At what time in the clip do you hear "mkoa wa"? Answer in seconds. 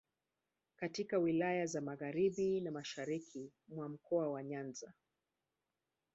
3.89-4.43